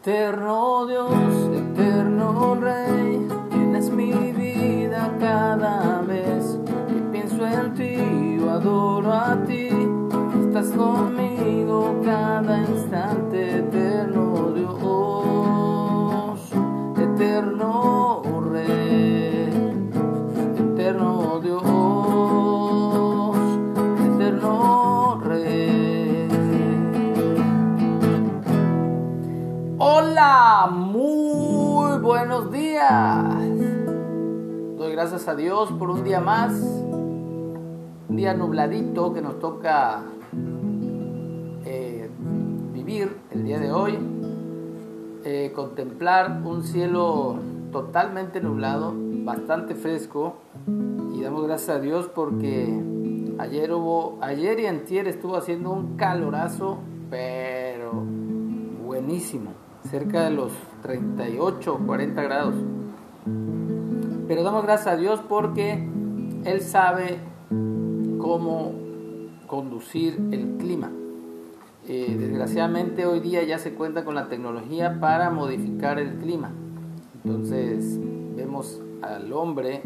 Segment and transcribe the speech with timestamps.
[0.00, 1.10] Eterno Dios,
[1.54, 9.68] eterno Rey, tienes mi vida cada vez que pienso en ti, yo adoro a ti,
[10.40, 11.31] estás conmigo
[32.24, 33.34] buenos días.
[34.78, 40.04] Doy gracias a Dios por un día más, un día nubladito que nos toca
[41.64, 42.08] eh,
[42.72, 43.98] vivir el día de hoy,
[45.24, 47.40] eh, contemplar un cielo
[47.72, 50.36] totalmente nublado, bastante fresco
[51.12, 52.72] y damos gracias a Dios porque
[53.40, 56.78] ayer hubo, ayer y antier estuvo haciendo un calorazo,
[57.10, 57.90] pero
[58.86, 62.54] buenísimo cerca de los 38 o 40 grados.
[64.26, 65.86] Pero damos gracias a Dios porque
[66.44, 67.18] Él sabe
[68.18, 68.72] cómo
[69.46, 70.90] conducir el clima.
[71.86, 76.52] Eh, desgraciadamente hoy día ya se cuenta con la tecnología para modificar el clima.
[77.24, 77.98] Entonces
[78.36, 79.82] vemos al hombre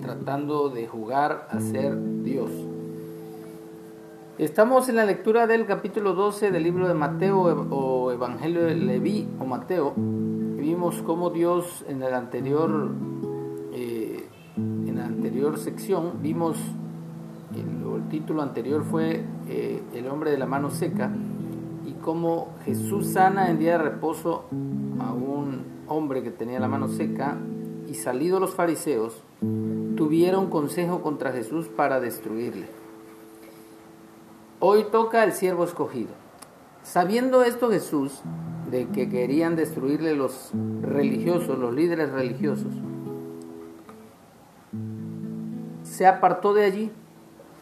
[0.00, 2.50] tratando de jugar a ser Dios.
[4.38, 7.40] Estamos en la lectura del capítulo 12 del libro de Mateo
[8.16, 9.92] Evangelio de Leví o Mateo.
[9.94, 12.90] Vimos cómo Dios en el anterior,
[13.72, 16.56] eh, en la anterior sección, vimos,
[17.54, 21.12] el, el título anterior fue eh, El hombre de la mano seca
[21.86, 24.46] y cómo Jesús sana en día de reposo
[24.98, 27.36] a un hombre que tenía la mano seca
[27.86, 29.22] y salidos los fariseos
[29.94, 32.66] tuvieron consejo contra Jesús para destruirle.
[34.58, 36.25] Hoy toca el siervo escogido.
[36.86, 38.20] Sabiendo esto Jesús,
[38.70, 42.72] de que querían destruirle los religiosos, los líderes religiosos,
[45.82, 46.92] se apartó de allí,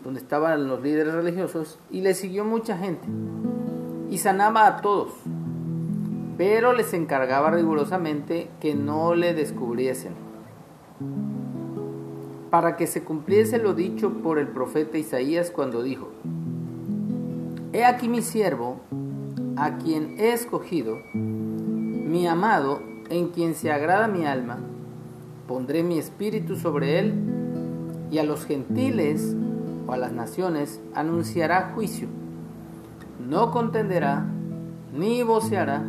[0.05, 3.09] donde estaban los líderes religiosos, y le siguió mucha gente,
[4.11, 5.15] y sanaba a todos,
[6.37, 10.13] pero les encargaba rigurosamente que no le descubriesen,
[12.51, 16.11] para que se cumpliese lo dicho por el profeta Isaías cuando dijo,
[17.73, 18.81] He aquí mi siervo,
[19.57, 24.59] a quien he escogido, mi amado, en quien se agrada mi alma,
[25.47, 27.15] pondré mi espíritu sobre él,
[28.11, 29.37] y a los gentiles
[29.87, 32.09] o a las naciones anunciará juicio.
[33.29, 34.25] No contenderá,
[34.93, 35.83] ni voceará,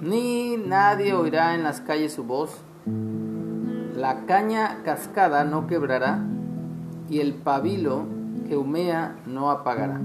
[0.00, 2.56] ni nadie oirá en las calles su voz.
[3.96, 6.24] La caña cascada no quebrará,
[7.08, 8.04] y el pabilo
[8.48, 10.00] que humea no apagará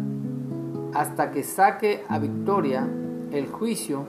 [0.93, 2.87] hasta que saque a victoria
[3.31, 4.05] el juicio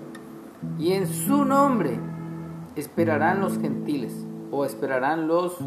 [0.78, 1.98] y en su nombre
[2.76, 5.58] esperarán los gentiles o esperarán los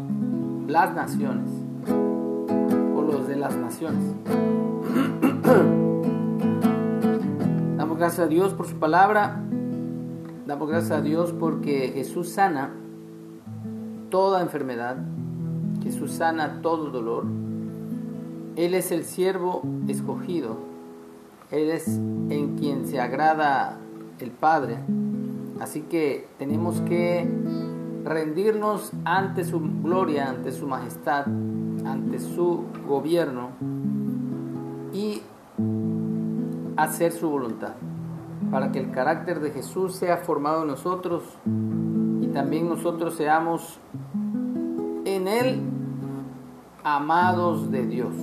[0.66, 1.50] las naciones
[1.88, 4.02] o los de las naciones.
[7.76, 9.42] Damos gracias a Dios por su palabra.
[10.46, 12.72] Damos gracias a Dios porque Jesús sana
[14.10, 14.96] toda enfermedad.
[15.82, 17.24] Jesús sana todo dolor.
[18.56, 20.75] Él es el siervo escogido
[21.50, 23.78] él es en quien se agrada
[24.18, 24.78] el Padre.
[25.60, 27.28] Así que tenemos que
[28.04, 31.26] rendirnos ante su gloria, ante su majestad,
[31.84, 33.50] ante su gobierno
[34.92, 35.22] y
[36.76, 37.74] hacer su voluntad,
[38.50, 41.22] para que el carácter de Jesús sea formado en nosotros
[42.20, 43.78] y también nosotros seamos
[45.04, 45.60] en Él
[46.84, 48.14] amados de Dios,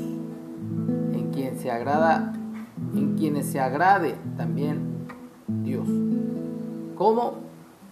[1.14, 2.34] en quien se agrada
[2.96, 5.08] en quienes se agrade también
[5.48, 5.88] Dios.
[6.96, 7.42] como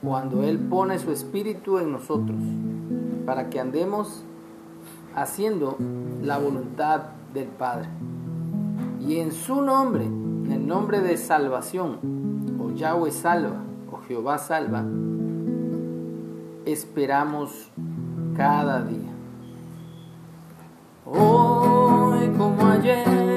[0.01, 2.39] Cuando Él pone su espíritu en nosotros,
[3.25, 4.23] para que andemos
[5.16, 5.78] haciendo
[6.23, 7.01] la voluntad
[7.34, 7.88] del Padre.
[9.00, 12.00] Y en su nombre, en el nombre de salvación,
[12.59, 13.62] o Yahweh salva,
[13.92, 14.83] o Jehová salva,
[16.65, 17.71] esperamos
[18.36, 19.12] cada día.
[21.06, 23.31] Hoy como ayer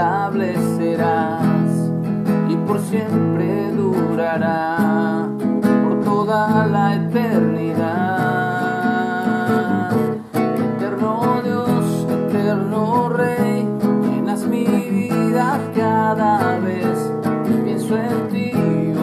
[0.00, 1.90] establecerás
[2.48, 5.28] y por siempre durará
[5.82, 8.30] por toda la eternidad.
[10.32, 13.68] Eterno Dios, eterno Rey,
[14.02, 17.12] llenas mi vida cada vez.
[17.64, 18.52] Pienso en ti,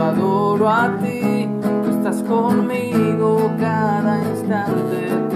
[0.02, 1.48] adoro a ti,
[1.84, 5.27] tú estás conmigo cada instante.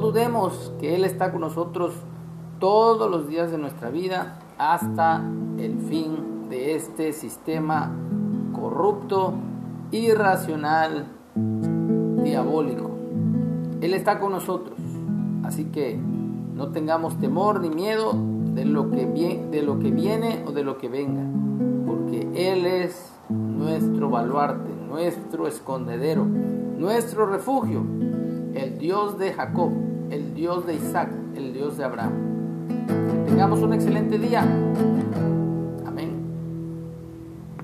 [0.00, 1.94] Dudemos que Él está con nosotros
[2.58, 5.22] todos los días de nuestra vida hasta
[5.58, 7.90] el fin de este sistema
[8.52, 9.34] corrupto,
[9.90, 11.06] irracional,
[12.22, 12.90] diabólico.
[13.80, 14.78] Él está con nosotros,
[15.44, 18.12] así que no tengamos temor ni miedo
[18.54, 21.22] de lo que, viene, o de lo que venga,
[21.86, 27.82] porque Él es nuestro baluarte, nuestro escondedero, nuestro refugio,
[28.54, 29.70] el Dios de Jacob,
[30.10, 32.12] el Dios de Isaac, el Dios de Abraham.
[33.26, 34.44] Tengamos un excelente día.